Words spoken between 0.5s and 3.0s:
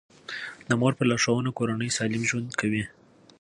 د مور په لارښوونه کورنۍ سالم ژوند کوي.